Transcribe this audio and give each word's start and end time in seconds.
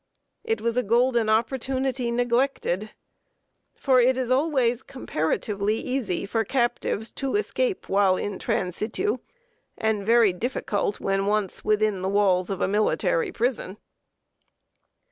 It 0.43 0.61
was 0.61 0.77
a 0.77 0.81
golden 0.81 1.29
opportunity 1.29 2.09
neglected; 2.09 2.89
for 3.75 3.99
it 3.99 4.17
is 4.17 4.31
always 4.31 4.81
comparatively 4.81 5.77
easy 5.77 6.25
for 6.25 6.43
captives 6.43 7.11
to 7.11 7.35
escape 7.35 7.87
while 7.87 8.17
in 8.17 8.39
transitu, 8.39 9.19
and 9.77 10.03
very 10.03 10.33
difficult 10.33 10.99
when 10.99 11.27
once 11.27 11.63
within 11.63 12.01
the 12.01 12.09
walls 12.09 12.49
of 12.49 12.61
a 12.61 12.67
military 12.67 13.31
prison. 13.31 13.77